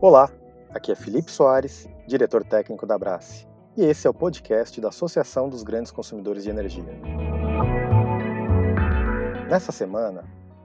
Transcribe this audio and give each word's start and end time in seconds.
Olá, 0.00 0.30
aqui 0.70 0.92
é 0.92 0.94
Felipe 0.94 1.30
Soares, 1.30 1.88
diretor 2.06 2.44
técnico 2.44 2.86
da 2.86 2.98
Brace, 2.98 3.46
e 3.76 3.84
esse 3.84 4.06
é 4.06 4.10
o 4.10 4.14
podcast 4.14 4.78
da 4.80 4.88
Associação 4.88 5.48
dos 5.48 5.62
Grandes 5.62 5.90
Consumidores 5.90 6.42
de 6.42 6.50
Energia. 6.50 6.84
Nessa 9.48 9.72
semana, 9.72 10.24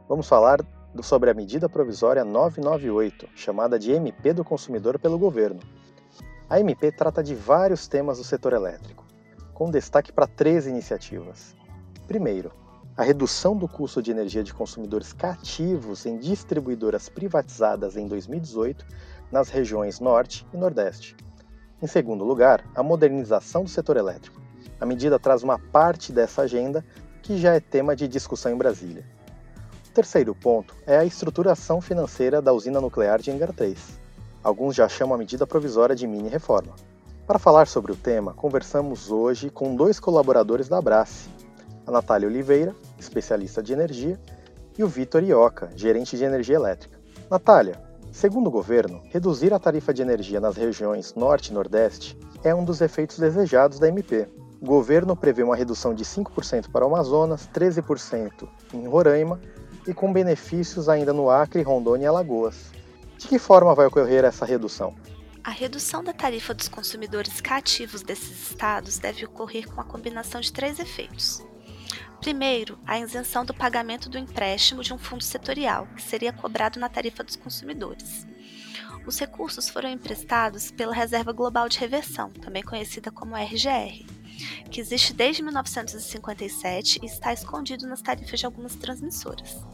vamos 0.10 0.28
falar 0.28 0.60
sobre 1.02 1.30
a 1.30 1.34
medida 1.34 1.70
provisória 1.70 2.26
998, 2.26 3.30
chamada 3.36 3.80
de 3.80 3.92
MP 3.92 4.34
do 4.34 4.44
Consumidor 4.44 5.00
pelo 5.00 5.18
governo. 5.18 5.62
A 6.50 6.60
MP 6.60 6.92
trata 6.92 7.24
de 7.24 7.34
vários 7.34 7.88
temas 7.88 8.18
do 8.18 8.24
setor 8.26 8.52
elétrico, 8.54 9.06
com 9.54 9.72
destaque 9.72 10.12
para 10.12 10.28
três 10.28 10.68
iniciativas. 10.68 11.56
Primeiro, 12.08 12.52
a 13.00 13.04
redução 13.04 13.56
do 13.56 13.66
custo 13.66 14.02
de 14.02 14.12
energia 14.12 14.44
de 14.44 14.54
consumidores 14.54 15.14
cativos 15.14 16.06
em 16.06 16.18
distribuidoras 16.18 17.08
privatizadas 17.08 17.96
em 17.96 18.06
2018 18.06 18.86
nas 19.32 19.48
regiões 19.48 20.02
Norte 20.02 20.46
e 20.54 20.58
Nordeste. 20.58 21.16
Em 21.82 21.88
segundo 21.88 22.26
lugar, 22.26 22.62
a 22.76 22.84
modernização 22.84 23.64
do 23.64 23.70
setor 23.70 23.96
elétrico. 23.96 24.42
A 24.82 24.86
medida 24.86 25.18
traz 25.18 25.44
uma 25.44 25.58
parte 25.58 26.12
dessa 26.12 26.42
agenda 26.42 26.84
que 27.22 27.38
já 27.38 27.56
é 27.56 27.62
tema 27.62 27.96
de 27.96 28.06
discussão 28.06 28.52
em 28.52 28.58
Brasília. 28.58 29.06
O 29.88 29.92
terceiro 29.94 30.36
ponto 30.36 30.76
é 30.86 30.98
a 30.98 31.06
estruturação 31.06 31.80
financeira 31.80 32.42
da 32.42 32.52
usina 32.52 32.82
nuclear 32.82 33.22
de 33.22 33.32
Engar 33.32 33.54
3. 33.54 33.80
Alguns 34.44 34.76
já 34.76 34.90
chamam 34.90 35.16
a 35.16 35.20
medida 35.20 35.48
provisória 35.48 35.96
de 35.96 36.06
mini-reforma. 36.06 36.76
Para 37.26 37.40
falar 37.40 37.66
sobre 37.66 37.94
o 37.94 37.96
tema, 37.96 38.34
conversamos 38.34 39.10
hoje 39.10 39.50
com 39.50 39.74
dois 39.74 40.02
colaboradores 40.02 40.68
da 40.68 40.80
Abrace, 40.80 41.30
a 41.90 41.92
Natália 41.92 42.28
Oliveira, 42.28 42.76
especialista 43.00 43.64
de 43.64 43.74
energia, 43.74 44.18
e 44.78 44.84
o 44.84 44.88
Vitor 44.88 45.24
Ioca, 45.24 45.72
gerente 45.76 46.16
de 46.16 46.24
energia 46.24 46.56
elétrica. 46.56 47.00
Natália, 47.30 47.82
segundo 48.12 48.48
o 48.48 48.52
governo, 48.52 49.02
reduzir 49.10 49.52
a 49.54 49.60
tarifa 49.60 49.92
de 49.92 50.04
energia 50.04 50.40
nas 50.40 50.56
regiões 50.56 51.16
Norte 51.16 51.48
e 51.48 51.54
Nordeste 51.54 52.16
é 52.44 52.54
um 52.54 52.64
dos 52.64 52.80
efeitos 52.80 53.18
desejados 53.18 53.80
da 53.80 53.88
MP. 53.88 54.28
O 54.62 54.66
governo 54.66 55.16
prevê 55.16 55.42
uma 55.42 55.56
redução 55.56 55.94
de 55.94 56.06
5% 56.06 56.70
para 56.70 56.86
o 56.86 56.90
Amazonas, 56.90 57.50
13% 57.52 58.48
em 58.74 58.88
Roraima 58.88 59.40
e 59.88 59.94
com 59.94 60.14
benefícios 60.14 60.88
ainda 60.88 61.12
no 61.12 61.30
Acre, 61.30 61.64
Rondônia 61.64 62.06
e 62.06 62.08
Alagoas. 62.08 62.72
De 63.18 63.28
que 63.28 63.40
forma 63.40 63.74
vai 63.74 63.88
ocorrer 63.88 64.24
essa 64.24 64.46
redução? 64.46 64.94
A 65.44 65.50
redução 65.50 66.04
da 66.04 66.14
tarifa 66.14 66.54
dos 66.54 66.68
consumidores 66.68 67.42
cativos 67.42 68.04
desses 68.04 68.52
estados 68.52 69.00
deve 69.00 69.26
ocorrer 69.26 69.68
com 69.68 69.82
a 69.82 69.84
combinação 69.84 70.40
de 70.40 70.54
três 70.54 70.78
efeitos. 70.78 71.49
Primeiro, 72.30 72.78
a 72.86 73.00
isenção 73.00 73.44
do 73.44 73.56
pagamento 73.56 74.08
do 74.08 74.16
empréstimo 74.16 74.84
de 74.84 74.94
um 74.94 75.00
fundo 75.00 75.24
setorial, 75.24 75.88
que 75.96 76.02
seria 76.04 76.32
cobrado 76.32 76.80
na 76.80 76.88
tarifa 76.88 77.24
dos 77.24 77.36
consumidores. 77.36 78.28
Os 79.04 79.18
recursos 79.18 79.68
foram 79.68 79.90
emprestados 79.90 80.70
pela 80.70 80.94
Reserva 80.94 81.32
Global 81.32 81.68
de 81.68 81.80
Reversão, 81.80 82.30
também 82.30 82.62
conhecida 82.62 83.10
como 83.10 83.36
RGR, 83.36 84.06
que 84.70 84.80
existe 84.80 85.12
desde 85.12 85.42
1957 85.42 87.00
e 87.02 87.08
está 87.08 87.34
escondido 87.34 87.88
nas 87.88 88.00
tarifas 88.00 88.40
de 88.40 88.46
algumas 88.46 88.76
transmissoras. 88.76 89.66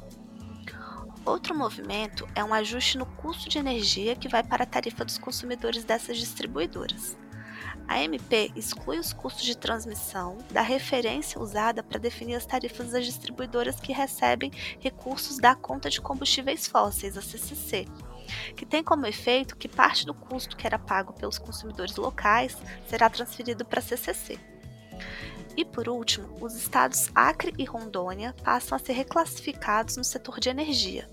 Outro 1.26 1.54
movimento 1.54 2.26
é 2.34 2.42
um 2.42 2.54
ajuste 2.54 2.98
no 2.98 3.06
custo 3.06 3.50
de 3.50 3.58
energia 3.58 4.16
que 4.16 4.30
vai 4.30 4.44
para 4.44 4.64
a 4.64 4.68
tarifa 4.68 5.04
dos 5.04 5.18
consumidores 5.18 5.84
dessas 5.84 6.18
distribuidoras. 6.18 7.18
A 7.88 8.02
MP 8.02 8.52
exclui 8.56 8.98
os 8.98 9.14
custos 9.14 9.44
de 9.44 9.56
transmissão 9.56 10.38
da 10.52 10.62
referência 10.62 11.40
usada 11.40 11.84
para 11.84 12.00
definir 12.00 12.36
as 12.36 12.46
tarifas 12.46 12.92
das 12.92 13.06
distribuidoras 13.06 13.80
que 13.80 13.94
recebem 13.94 14.52
recursos 14.80 15.38
da 15.38 15.56
conta 15.56 15.90
de 15.90 16.02
combustíveis 16.02 16.68
fósseis, 16.68 17.18
a 17.18 17.22
CCC, 17.22 17.86
que 18.56 18.66
tem 18.66 18.84
como 18.84 19.06
efeito 19.06 19.56
que 19.56 19.68
parte 19.68 20.06
do 20.06 20.14
custo 20.14 20.58
que 20.58 20.66
era 20.66 20.80
pago 20.80 21.14
pelos 21.14 21.38
consumidores 21.38 21.96
locais 21.96 22.58
será 22.88 23.10
transferido 23.10 23.64
para 23.64 23.80
a 23.80 23.84
CCC. 23.84 24.40
E 25.56 25.64
por 25.64 25.88
último, 25.88 26.28
os 26.42 26.56
estados 26.56 27.10
Acre 27.16 27.54
e 27.58 27.64
Rondônia 27.64 28.34
passam 28.44 28.76
a 28.76 28.80
ser 28.80 28.94
reclassificados 28.94 29.96
no 29.96 30.04
setor 30.04 30.40
de 30.40 30.50
energia, 30.50 31.08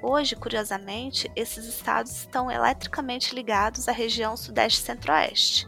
Hoje, 0.00 0.36
curiosamente, 0.36 1.28
esses 1.34 1.64
estados 1.66 2.12
estão 2.12 2.48
eletricamente 2.48 3.34
ligados 3.34 3.88
à 3.88 3.92
região 3.92 4.36
Sudeste 4.36 4.80
Centro-Oeste. 4.80 5.66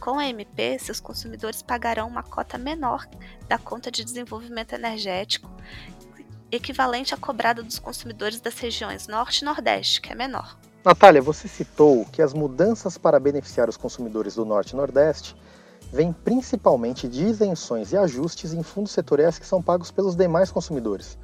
Com 0.00 0.18
a 0.18 0.26
MP, 0.26 0.78
seus 0.78 0.98
consumidores 0.98 1.62
pagarão 1.62 2.08
uma 2.08 2.22
cota 2.22 2.56
menor 2.56 3.06
da 3.46 3.58
conta 3.58 3.90
de 3.90 4.02
desenvolvimento 4.02 4.72
energético, 4.72 5.50
equivalente 6.50 7.14
à 7.14 7.16
cobrada 7.16 7.62
dos 7.62 7.78
consumidores 7.78 8.40
das 8.40 8.58
regiões 8.58 9.06
Norte 9.06 9.42
e 9.42 9.44
Nordeste, 9.44 10.00
que 10.00 10.10
é 10.10 10.14
menor. 10.14 10.58
Natália, 10.82 11.20
você 11.20 11.46
citou 11.46 12.06
que 12.06 12.22
as 12.22 12.32
mudanças 12.32 12.96
para 12.96 13.20
beneficiar 13.20 13.68
os 13.68 13.76
consumidores 13.76 14.34
do 14.34 14.44
Norte 14.46 14.70
e 14.70 14.76
Nordeste 14.76 15.36
vêm 15.92 16.12
principalmente 16.12 17.06
de 17.06 17.24
isenções 17.24 17.92
e 17.92 17.96
ajustes 17.96 18.54
em 18.54 18.62
fundos 18.62 18.92
setoriais 18.92 19.38
que 19.38 19.46
são 19.46 19.62
pagos 19.62 19.90
pelos 19.90 20.16
demais 20.16 20.50
consumidores 20.50 21.18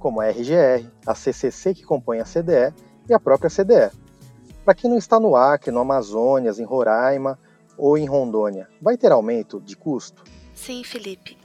como 0.00 0.20
a 0.20 0.30
RGR, 0.30 0.90
a 1.06 1.14
CCC 1.14 1.74
que 1.74 1.84
compõe 1.84 2.18
a 2.18 2.24
CDE 2.24 2.74
e 3.08 3.14
a 3.14 3.20
própria 3.20 3.50
CDE. 3.50 3.90
Para 4.64 4.74
quem 4.74 4.90
não 4.90 4.96
está 4.96 5.20
no 5.20 5.36
Acre, 5.36 5.70
no 5.70 5.78
Amazonas, 5.78 6.58
em 6.58 6.64
Roraima 6.64 7.38
ou 7.76 7.96
em 7.96 8.06
Rondônia, 8.06 8.68
vai 8.80 8.96
ter 8.96 9.12
aumento 9.12 9.60
de 9.60 9.76
custo? 9.76 10.22
Sim, 10.54 10.84
Felipe. 10.84 11.38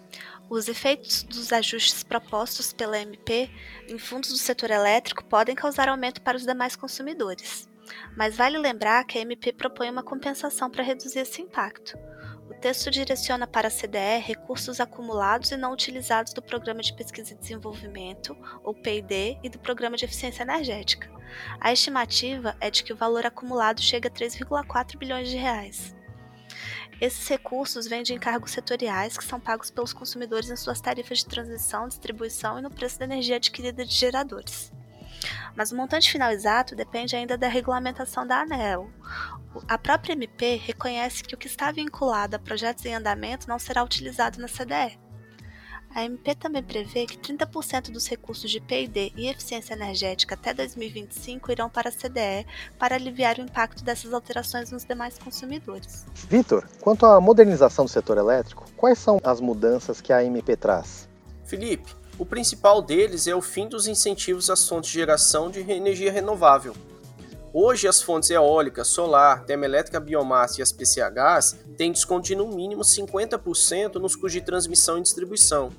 Os 0.49 0.67
efeitos 0.67 1.23
dos 1.23 1.51
ajustes 1.51 2.03
propostos 2.03 2.71
pela 2.71 2.99
MP 2.99 3.49
em 3.87 3.97
fundos 3.97 4.29
do 4.29 4.37
setor 4.37 4.69
elétrico 4.69 5.23
podem 5.25 5.55
causar 5.55 5.89
aumento 5.89 6.21
para 6.21 6.37
os 6.37 6.45
demais 6.45 6.75
consumidores. 6.75 7.67
Mas 8.15 8.37
vale 8.37 8.57
lembrar 8.57 9.03
que 9.05 9.17
a 9.17 9.21
MP 9.21 9.53
propõe 9.53 9.89
uma 9.89 10.03
compensação 10.03 10.69
para 10.69 10.83
reduzir 10.83 11.19
esse 11.19 11.41
impacto. 11.41 11.97
O 12.49 12.53
texto 12.53 12.91
direciona 12.91 13.47
para 13.47 13.69
a 13.69 13.71
CDE 13.71 14.19
recursos 14.23 14.79
acumulados 14.79 15.51
e 15.51 15.57
não 15.57 15.73
utilizados 15.73 16.31
do 16.31 16.43
Programa 16.43 16.81
de 16.81 16.93
Pesquisa 16.93 17.33
e 17.33 17.37
Desenvolvimento, 17.37 18.37
ou 18.63 18.73
PID, 18.73 19.39
e 19.43 19.49
do 19.49 19.57
Programa 19.57 19.97
de 19.97 20.05
Eficiência 20.05 20.43
Energética. 20.43 21.09
A 21.59 21.73
estimativa 21.73 22.55
é 22.61 22.69
de 22.69 22.83
que 22.83 22.93
o 22.93 22.95
valor 22.95 23.25
acumulado 23.25 23.81
chega 23.81 24.09
a 24.09 24.11
3,4 24.11 24.97
bilhões 24.97 25.27
de 25.27 25.37
reais. 25.37 25.94
Esses 26.99 27.27
recursos 27.27 27.87
vêm 27.87 28.03
de 28.03 28.13
encargos 28.13 28.51
setoriais 28.51 29.17
que 29.17 29.23
são 29.23 29.39
pagos 29.39 29.69
pelos 29.69 29.93
consumidores 29.93 30.49
em 30.49 30.55
suas 30.55 30.79
tarifas 30.79 31.19
de 31.19 31.25
transmissão, 31.25 31.87
distribuição 31.87 32.57
e 32.57 32.61
no 32.61 32.71
preço 32.71 32.99
da 32.99 33.05
energia 33.05 33.35
adquirida 33.35 33.85
de 33.85 33.93
geradores. 33.93 34.71
Mas 35.55 35.71
o 35.71 35.75
montante 35.75 36.11
final 36.11 36.31
exato 36.31 36.75
depende 36.75 37.15
ainda 37.15 37.37
da 37.37 37.47
regulamentação 37.47 38.25
da 38.25 38.41
ANEL. 38.41 38.89
A 39.67 39.77
própria 39.77 40.13
MP 40.13 40.55
reconhece 40.55 41.23
que 41.23 41.35
o 41.35 41.37
que 41.37 41.47
está 41.47 41.71
vinculado 41.71 42.35
a 42.35 42.39
projetos 42.39 42.85
em 42.85 42.95
andamento 42.95 43.47
não 43.47 43.57
será 43.57 43.83
utilizado 43.83 44.39
na 44.39 44.47
CDE. 44.47 45.04
A 45.95 46.03
MP 46.03 46.35
também 46.35 46.61
prevê 46.61 47.05
que 47.05 47.17
30% 47.17 47.89
dos 47.89 48.05
recursos 48.05 48.51
de 48.51 48.59
P&D 48.59 49.13
e 49.15 49.29
eficiência 49.29 49.73
energética 49.73 50.35
até 50.35 50.53
2025 50.53 51.49
irão 51.53 51.69
para 51.69 51.87
a 51.87 51.91
CDE 51.91 52.45
para 52.77 52.95
aliviar 52.95 53.37
o 53.37 53.41
impacto 53.41 53.81
dessas 53.81 54.13
alterações 54.13 54.69
nos 54.69 54.83
demais 54.83 55.17
consumidores. 55.17 56.05
Vitor, 56.27 56.67
quanto 56.81 57.05
à 57.05 57.21
modernização 57.21 57.85
do 57.85 57.91
setor 57.91 58.17
elétrico, 58.17 58.65
quais 58.75 58.99
são 58.99 59.21
as 59.23 59.39
mudanças 59.39 60.01
que 60.01 60.11
a 60.11 60.21
MP 60.21 60.57
traz? 60.57 61.07
Felipe, 61.45 61.95
o 62.19 62.25
principal 62.25 62.81
deles 62.81 63.25
é 63.25 63.33
o 63.33 63.41
fim 63.41 63.69
dos 63.69 63.87
incentivos 63.87 64.49
às 64.49 64.67
fontes 64.67 64.91
de 64.91 64.99
geração 64.99 65.49
de 65.49 65.61
energia 65.61 66.11
renovável. 66.11 66.75
Hoje, 67.53 67.87
as 67.87 68.01
fontes 68.01 68.29
eólica, 68.31 68.83
solar, 68.83 69.45
termoelétrica 69.45 69.97
biomassa 69.97 70.59
e 70.59 70.61
as 70.61 70.73
PCHs 70.73 71.57
têm 71.77 71.93
desconto 71.93 72.27
de 72.27 72.35
no 72.35 72.49
mínimo 72.49 72.81
50% 72.81 73.95
nos 73.95 74.13
custos 74.13 74.33
de 74.33 74.41
transmissão 74.41 74.97
e 74.97 75.01
distribuição. 75.01 75.71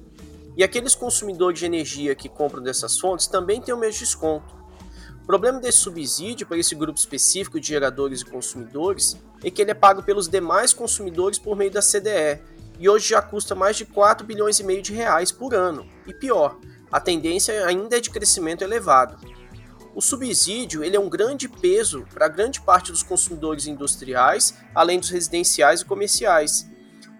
E 0.56 0.64
aqueles 0.64 0.94
consumidores 0.94 1.58
de 1.58 1.66
energia 1.66 2.14
que 2.14 2.28
compram 2.28 2.62
dessas 2.62 2.98
fontes 2.98 3.26
também 3.26 3.60
têm 3.60 3.74
o 3.74 3.78
mesmo 3.78 4.00
desconto. 4.00 4.54
O 5.22 5.26
problema 5.26 5.60
desse 5.60 5.78
subsídio 5.78 6.46
para 6.46 6.56
esse 6.56 6.74
grupo 6.74 6.98
específico 6.98 7.60
de 7.60 7.68
geradores 7.68 8.20
e 8.20 8.24
consumidores 8.24 9.16
é 9.44 9.50
que 9.50 9.60
ele 9.60 9.72
é 9.72 9.74
pago 9.74 10.02
pelos 10.02 10.28
demais 10.28 10.72
consumidores 10.72 11.38
por 11.38 11.56
meio 11.56 11.70
da 11.70 11.82
CDE, 11.82 12.40
e 12.78 12.88
hoje 12.88 13.08
já 13.10 13.20
custa 13.20 13.54
mais 13.54 13.76
de 13.76 13.84
4 13.84 14.26
bilhões 14.26 14.60
e 14.60 14.64
meio 14.64 14.80
de 14.80 14.92
reais 14.94 15.32
por 15.32 15.54
ano. 15.54 15.86
E 16.06 16.14
pior, 16.14 16.58
a 16.90 17.00
tendência 17.00 17.66
ainda 17.66 17.96
é 17.96 18.00
de 18.00 18.10
crescimento 18.10 18.62
elevado. 18.62 19.18
O 19.94 20.00
subsídio 20.00 20.84
ele 20.84 20.96
é 20.96 21.00
um 21.00 21.08
grande 21.08 21.48
peso 21.48 22.06
para 22.12 22.28
grande 22.28 22.60
parte 22.60 22.92
dos 22.92 23.02
consumidores 23.02 23.66
industriais, 23.66 24.54
além 24.74 25.00
dos 25.00 25.10
residenciais 25.10 25.80
e 25.80 25.84
comerciais. 25.84 26.70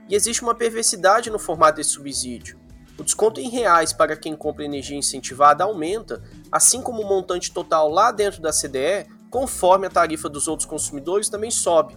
E 0.09 0.15
existe 0.15 0.43
uma 0.43 0.55
perversidade 0.55 1.31
no 1.31 1.39
formato 1.39 1.77
desse 1.77 1.91
subsídio. 1.91 2.66
O 2.99 3.05
desconto 3.05 3.41
em 3.41 3.49
reais 3.49 3.93
para 3.93 4.17
quem 4.17 4.35
compra 4.35 4.65
energia 4.65 4.97
incentivada 4.97 5.65
aumenta, 5.65 6.23
assim 6.51 6.81
como 6.81 7.03
o 7.03 7.09
montante 7.09 7.53
total 7.53 7.91
lá 7.91 8.11
dentro 8.11 8.41
da 8.41 8.53
CDE, 8.53 9.07
conforme 9.31 9.87
a 9.87 9.91
tarifa 9.91 10.29
dos 10.29 10.49
outros 10.49 10.69
consumidores 10.69 11.29
também 11.29 11.51
sobe 11.51 11.97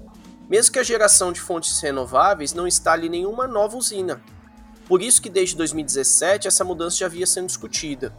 mesmo 0.50 0.74
que 0.74 0.80
a 0.80 0.84
geração 0.84 1.32
de 1.32 1.40
fontes 1.40 1.80
renováveis 1.80 2.54
não 2.54 2.68
instale 2.68 3.08
nenhuma 3.08 3.46
nova 3.46 3.78
usina. 3.78 4.20
Por 4.88 5.00
isso 5.00 5.22
que 5.22 5.30
desde 5.30 5.56
2017 5.56 6.48
essa 6.48 6.64
mudança 6.64 6.98
já 6.98 7.06
havia 7.06 7.28
sendo 7.28 7.46
discutida. 7.46 8.12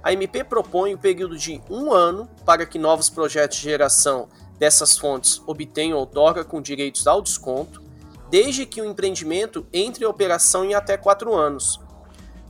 a 0.00 0.12
MP 0.12 0.44
propõe 0.44 0.94
o 0.94 0.96
um 0.96 1.00
período 1.00 1.36
de 1.36 1.60
um 1.68 1.92
ano 1.92 2.30
para 2.44 2.64
que 2.64 2.78
novos 2.78 3.10
projetos 3.10 3.56
de 3.56 3.64
geração 3.64 4.28
dessas 4.56 4.96
fontes 4.96 5.42
obtenham 5.48 5.98
outorga 5.98 6.44
com 6.44 6.62
direitos 6.62 7.08
ao 7.08 7.20
desconto, 7.20 7.82
desde 8.30 8.64
que 8.64 8.80
o 8.80 8.84
empreendimento 8.84 9.66
entre 9.72 10.04
em 10.04 10.06
operação 10.06 10.64
em 10.64 10.74
até 10.74 10.96
quatro 10.96 11.34
anos. 11.34 11.80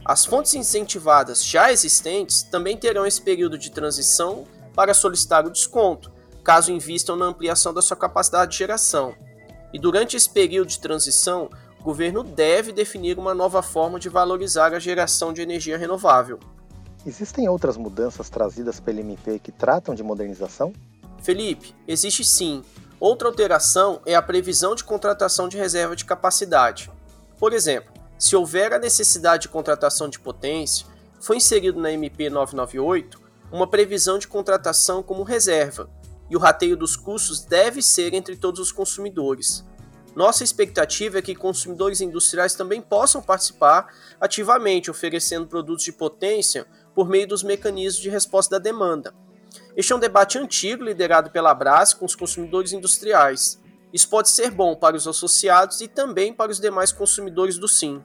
As 0.08 0.24
fontes 0.24 0.54
incentivadas 0.54 1.44
já 1.44 1.72
existentes 1.72 2.44
também 2.44 2.76
terão 2.76 3.04
esse 3.04 3.20
período 3.20 3.58
de 3.58 3.72
transição 3.72 4.44
para 4.72 4.94
solicitar 4.94 5.44
o 5.44 5.50
desconto, 5.50 6.12
caso 6.44 6.70
invistam 6.70 7.16
na 7.16 7.24
ampliação 7.24 7.74
da 7.74 7.82
sua 7.82 7.96
capacidade 7.96 8.52
de 8.52 8.58
geração. 8.58 9.16
E 9.72 9.80
durante 9.80 10.16
esse 10.16 10.30
período 10.30 10.68
de 10.68 10.78
transição, 10.78 11.50
o 11.80 11.82
governo 11.82 12.22
deve 12.22 12.70
definir 12.70 13.18
uma 13.18 13.34
nova 13.34 13.62
forma 13.62 13.98
de 13.98 14.08
valorizar 14.08 14.72
a 14.72 14.78
geração 14.78 15.32
de 15.32 15.42
energia 15.42 15.76
renovável. 15.76 16.38
Existem 17.04 17.48
outras 17.48 17.76
mudanças 17.76 18.30
trazidas 18.30 18.78
pela 18.78 19.00
MP 19.00 19.40
que 19.40 19.50
tratam 19.50 19.92
de 19.92 20.04
modernização? 20.04 20.72
Felipe, 21.20 21.74
existe 21.88 22.24
sim. 22.24 22.62
Outra 23.00 23.26
alteração 23.26 24.00
é 24.06 24.14
a 24.14 24.22
previsão 24.22 24.76
de 24.76 24.84
contratação 24.84 25.48
de 25.48 25.56
reserva 25.56 25.96
de 25.96 26.04
capacidade. 26.04 26.92
Por 27.40 27.52
exemplo, 27.52 27.95
se 28.18 28.34
houver 28.34 28.72
a 28.72 28.78
necessidade 28.78 29.42
de 29.42 29.48
contratação 29.48 30.08
de 30.08 30.18
potência, 30.18 30.86
foi 31.20 31.36
inserido 31.36 31.80
na 31.80 31.92
MP 31.92 32.30
998 32.30 33.20
uma 33.52 33.66
previsão 33.66 34.18
de 34.18 34.26
contratação 34.26 35.02
como 35.02 35.22
reserva, 35.22 35.88
e 36.28 36.36
o 36.36 36.40
rateio 36.40 36.76
dos 36.76 36.96
custos 36.96 37.44
deve 37.44 37.82
ser 37.82 38.14
entre 38.14 38.36
todos 38.36 38.60
os 38.60 38.72
consumidores. 38.72 39.64
Nossa 40.14 40.42
expectativa 40.42 41.18
é 41.18 41.22
que 41.22 41.34
consumidores 41.34 42.00
industriais 42.00 42.54
também 42.54 42.80
possam 42.80 43.22
participar 43.22 43.94
ativamente, 44.18 44.90
oferecendo 44.90 45.46
produtos 45.46 45.84
de 45.84 45.92
potência 45.92 46.66
por 46.94 47.08
meio 47.08 47.28
dos 47.28 47.42
mecanismos 47.42 48.02
de 48.02 48.08
resposta 48.08 48.58
da 48.58 48.62
demanda. 48.62 49.14
Este 49.76 49.92
é 49.92 49.96
um 49.96 50.00
debate 50.00 50.38
antigo 50.38 50.82
liderado 50.82 51.30
pela 51.30 51.52
Brás 51.52 51.92
com 51.92 52.06
os 52.06 52.14
consumidores 52.14 52.72
industriais. 52.72 53.60
Isso 53.92 54.08
pode 54.08 54.28
ser 54.28 54.50
bom 54.50 54.74
para 54.74 54.96
os 54.96 55.06
associados 55.06 55.80
e 55.80 55.88
também 55.88 56.32
para 56.32 56.50
os 56.50 56.60
demais 56.60 56.92
consumidores 56.92 57.58
do 57.58 57.68
SIM. 57.68 58.02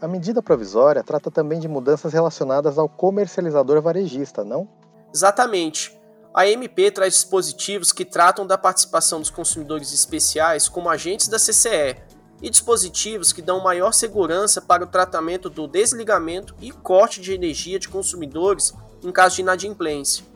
A 0.00 0.08
medida 0.08 0.42
provisória 0.42 1.02
trata 1.04 1.30
também 1.30 1.60
de 1.60 1.68
mudanças 1.68 2.12
relacionadas 2.12 2.76
ao 2.76 2.88
comercializador 2.88 3.80
varejista, 3.80 4.44
não? 4.44 4.68
Exatamente. 5.14 5.96
A 6.34 6.46
MP 6.46 6.90
traz 6.90 7.14
dispositivos 7.14 7.92
que 7.92 8.04
tratam 8.04 8.46
da 8.46 8.58
participação 8.58 9.20
dos 9.20 9.30
consumidores 9.30 9.92
especiais 9.92 10.68
como 10.68 10.88
agentes 10.88 11.28
da 11.28 11.38
CCE 11.38 12.02
e 12.40 12.50
dispositivos 12.50 13.32
que 13.32 13.40
dão 13.40 13.62
maior 13.62 13.92
segurança 13.92 14.60
para 14.60 14.82
o 14.82 14.86
tratamento 14.88 15.48
do 15.48 15.68
desligamento 15.68 16.54
e 16.60 16.72
corte 16.72 17.20
de 17.20 17.32
energia 17.32 17.78
de 17.78 17.88
consumidores 17.88 18.72
em 19.04 19.12
caso 19.12 19.36
de 19.36 19.42
inadimplência. 19.42 20.31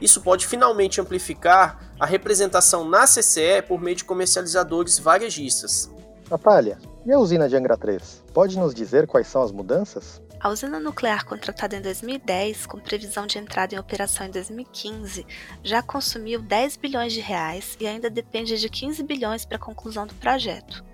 Isso 0.00 0.20
pode 0.20 0.46
finalmente 0.46 1.00
amplificar 1.00 1.92
a 1.98 2.06
representação 2.06 2.88
na 2.88 3.04
CCE 3.04 3.62
por 3.66 3.80
meio 3.80 3.96
de 3.96 4.04
comercializadores 4.04 4.98
varejistas. 4.98 5.90
Natália, 6.30 6.78
e 7.06 7.12
a 7.12 7.18
usina 7.18 7.48
de 7.48 7.56
Angra 7.56 7.76
3? 7.76 8.24
Pode 8.34 8.58
nos 8.58 8.74
dizer 8.74 9.06
quais 9.06 9.26
são 9.26 9.42
as 9.42 9.50
mudanças? 9.50 10.20
A 10.40 10.50
usina 10.50 10.78
nuclear 10.78 11.24
contratada 11.24 11.74
em 11.74 11.82
2010, 11.82 12.66
com 12.66 12.78
previsão 12.78 13.26
de 13.26 13.38
entrada 13.38 13.74
em 13.74 13.78
operação 13.78 14.26
em 14.26 14.30
2015, 14.30 15.26
já 15.64 15.82
consumiu 15.82 16.40
10 16.40 16.76
bilhões 16.76 17.12
de 17.12 17.20
reais 17.20 17.76
e 17.80 17.86
ainda 17.86 18.08
depende 18.08 18.56
de 18.56 18.68
15 18.68 19.02
bilhões 19.02 19.44
para 19.44 19.56
a 19.56 19.60
conclusão 19.60 20.06
do 20.06 20.14
projeto. 20.14 20.84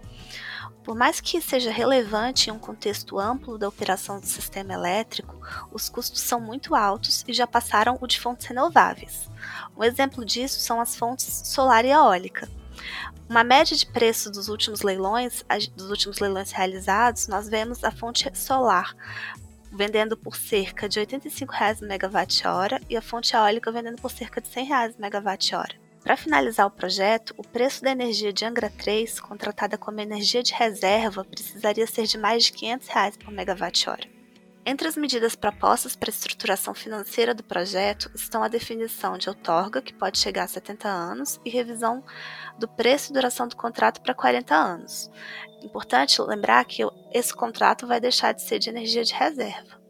Por 0.85 0.95
mais 0.95 1.19
que 1.19 1.41
seja 1.41 1.71
relevante 1.71 2.51
em 2.51 2.53
um 2.53 2.59
contexto 2.59 3.19
amplo 3.19 3.57
da 3.57 3.67
operação 3.67 4.21
do 4.21 4.27
sistema 4.27 4.75
elétrico, 4.75 5.35
os 5.73 5.89
custos 5.89 6.21
são 6.21 6.39
muito 6.39 6.75
altos 6.75 7.25
e 7.27 7.33
já 7.33 7.47
passaram 7.47 7.97
o 8.03 8.07
de 8.07 8.21
fontes 8.21 8.47
renováveis. 8.47 9.31
Um 9.75 9.83
exemplo 9.83 10.23
disso 10.27 10.61
são 10.61 10.79
as 10.79 10.95
fontes 10.95 11.43
solar 11.47 11.87
e 11.87 11.91
eólica. 11.91 12.47
Uma 13.29 13.43
média 13.43 13.75
de 13.75 13.87
preço 13.87 14.31
dos 14.31 14.49
últimos 14.49 14.83
leilões, 14.83 15.43
dos 15.75 15.89
últimos 15.89 16.19
leilões 16.19 16.53
realizados, 16.53 17.29
nós 17.29 17.49
vemos 17.49 17.83
a 17.83 17.91
fonte 17.91 18.31
solar 18.37 18.95
vendendo 19.73 20.17
por 20.17 20.37
cerca 20.37 20.89
de 20.89 21.01
R$ 21.01 21.07
85,00 21.07 21.81
megawatt-hora 21.81 22.81
e 22.89 22.97
a 22.97 23.03
fonte 23.03 23.35
eólica 23.35 23.73
vendendo 23.73 24.01
por 24.01 24.11
cerca 24.11 24.41
de 24.41 24.49
R$ 24.49 24.67
100,00 24.67 24.95
megawatt-hora. 24.99 25.84
Para 26.05 26.19
finalizar 26.19 26.67
o 26.67 26.71
projeto, 26.71 27.35
o 27.39 27.43
preço 27.43 27.83
da 27.83 27.91
energia 27.91 28.31
de 28.31 28.45
Angra 28.45 28.69
3, 28.69 29.19
contratada 29.21 29.79
como 29.79 29.99
energia 29.99 30.43
de 30.43 30.53
reserva, 30.53 31.25
precisaria 31.25 31.87
ser 31.87 32.05
de 32.05 32.19
mais 32.19 32.45
de 32.45 32.53
500 32.53 32.89
reais 32.89 33.17
por 33.17 33.33
megawatt-hora. 33.33 34.07
Entre 34.67 34.87
as 34.87 34.99
medidas 34.99 35.35
propostas 35.35 35.97
para 35.97 36.11
a 36.11 36.13
estruturação 36.13 36.75
financeira 36.75 37.35
do 37.35 37.43
projeto 37.43 38.11
estão 38.15 38.43
a 38.43 38.49
definição 38.49 39.17
de 39.17 39.31
outorga, 39.31 39.81
que 39.81 39.95
pode 39.95 40.19
chegar 40.19 40.45
a 40.45 40.49
70 40.49 40.87
anos, 40.87 41.41
e 41.43 41.49
revisão 41.49 42.05
do 42.59 42.69
preço 42.69 43.11
e 43.11 43.15
duração 43.15 43.49
do 43.49 43.57
contrato 43.57 44.03
para 44.03 44.15
40 44.15 44.55
anos. 44.55 45.11
Importante 45.63 46.21
lembrar 46.21 46.67
que 46.67 46.83
esse 47.15 47.35
contrato 47.35 47.87
vai 47.87 47.99
deixar 47.99 48.33
de 48.33 48.43
ser 48.43 48.59
de 48.59 48.69
energia 48.69 49.05
de 49.05 49.15
reserva. 49.15 49.84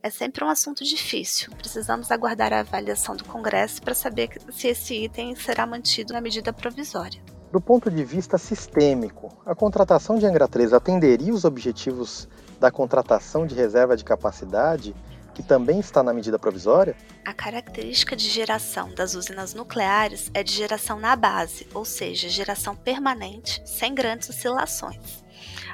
É 0.00 0.10
sempre 0.10 0.44
um 0.44 0.48
assunto 0.48 0.84
difícil. 0.84 1.50
Precisamos 1.56 2.10
aguardar 2.12 2.52
a 2.52 2.60
avaliação 2.60 3.16
do 3.16 3.24
Congresso 3.24 3.82
para 3.82 3.94
saber 3.94 4.30
se 4.52 4.68
esse 4.68 5.04
item 5.04 5.34
será 5.34 5.66
mantido 5.66 6.12
na 6.12 6.20
medida 6.20 6.52
provisória. 6.52 7.20
Do 7.50 7.60
ponto 7.60 7.90
de 7.90 8.04
vista 8.04 8.38
sistêmico, 8.38 9.36
a 9.44 9.54
contratação 9.54 10.16
de 10.16 10.26
Angra 10.26 10.46
3 10.46 10.72
atenderia 10.72 11.34
os 11.34 11.44
objetivos 11.44 12.28
da 12.60 12.70
contratação 12.70 13.46
de 13.46 13.54
reserva 13.54 13.96
de 13.96 14.04
capacidade, 14.04 14.94
que 15.34 15.42
também 15.42 15.80
está 15.80 16.02
na 16.02 16.12
medida 16.12 16.38
provisória? 16.38 16.94
A 17.24 17.32
característica 17.32 18.14
de 18.14 18.28
geração 18.28 18.94
das 18.94 19.14
usinas 19.14 19.54
nucleares 19.54 20.30
é 20.34 20.44
de 20.44 20.52
geração 20.52 21.00
na 21.00 21.16
base, 21.16 21.66
ou 21.74 21.84
seja, 21.84 22.28
geração 22.28 22.76
permanente, 22.76 23.62
sem 23.64 23.94
grandes 23.94 24.28
oscilações. 24.28 25.24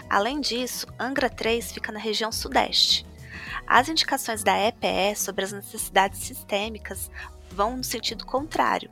Além 0.09 0.41
disso, 0.41 0.87
Angra 0.99 1.29
3 1.29 1.73
fica 1.73 1.91
na 1.91 1.99
região 1.99 2.31
sudeste. 2.31 3.05
As 3.67 3.89
indicações 3.89 4.43
da 4.43 4.57
EPE 4.59 5.17
sobre 5.17 5.45
as 5.45 5.53
necessidades 5.53 6.21
sistêmicas 6.21 7.11
vão 7.51 7.77
no 7.77 7.85
sentido 7.85 8.27
contrário, 8.27 8.91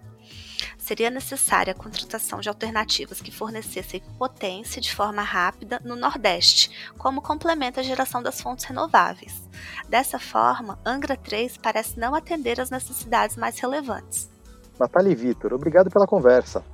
seria 0.78 1.10
necessária 1.10 1.72
a 1.72 1.76
contratação 1.76 2.40
de 2.40 2.48
alternativas 2.48 3.20
que 3.20 3.30
fornecessem 3.30 4.02
potência 4.18 4.80
de 4.80 4.94
forma 4.94 5.22
rápida 5.22 5.80
no 5.84 5.96
Nordeste, 5.96 6.92
como 6.98 7.22
complemento 7.22 7.80
à 7.80 7.82
geração 7.82 8.22
das 8.22 8.40
fontes 8.40 8.64
renováveis. 8.64 9.42
Dessa 9.88 10.18
forma, 10.18 10.78
Angra 10.84 11.16
3 11.16 11.56
parece 11.56 11.98
não 11.98 12.14
atender 12.14 12.60
às 12.60 12.70
necessidades 12.70 13.36
mais 13.36 13.58
relevantes. 13.58 14.30
Natália 14.78 15.12
e 15.12 15.14
Vitor, 15.14 15.52
obrigado 15.52 15.90
pela 15.90 16.06
conversa. 16.06 16.64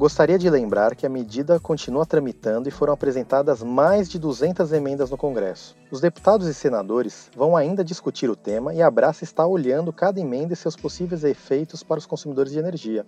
Gostaria 0.00 0.38
de 0.38 0.48
lembrar 0.48 0.96
que 0.96 1.04
a 1.04 1.10
medida 1.10 1.60
continua 1.60 2.06
tramitando 2.06 2.66
e 2.66 2.72
foram 2.72 2.94
apresentadas 2.94 3.62
mais 3.62 4.08
de 4.08 4.18
200 4.18 4.72
emendas 4.72 5.10
no 5.10 5.18
Congresso. 5.18 5.76
Os 5.90 6.00
deputados 6.00 6.46
e 6.46 6.54
senadores 6.54 7.30
vão 7.36 7.54
ainda 7.54 7.84
discutir 7.84 8.30
o 8.30 8.34
tema 8.34 8.72
e 8.72 8.80
a 8.80 8.86
Abraça 8.86 9.24
está 9.24 9.46
olhando 9.46 9.92
cada 9.92 10.18
emenda 10.18 10.54
e 10.54 10.56
seus 10.56 10.74
possíveis 10.74 11.22
efeitos 11.22 11.82
para 11.82 11.98
os 11.98 12.06
consumidores 12.06 12.50
de 12.50 12.58
energia. 12.58 13.04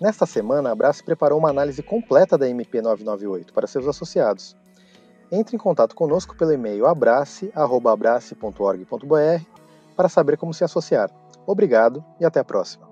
Nesta 0.00 0.24
semana, 0.24 0.70
a 0.70 0.72
Abraço 0.72 1.04
preparou 1.04 1.38
uma 1.38 1.50
análise 1.50 1.82
completa 1.82 2.38
da 2.38 2.48
MP 2.48 2.80
998 2.80 3.52
para 3.52 3.66
seus 3.66 3.86
associados. 3.86 4.56
Entre 5.30 5.56
em 5.56 5.58
contato 5.58 5.94
conosco 5.94 6.34
pelo 6.34 6.54
e-mail 6.54 6.86
abrace.org.br 6.86 7.52
para 9.94 10.08
saber 10.08 10.38
como 10.38 10.54
se 10.54 10.64
associar. 10.64 11.10
Obrigado 11.46 12.02
e 12.18 12.24
até 12.24 12.40
a 12.40 12.44
próxima. 12.44 12.87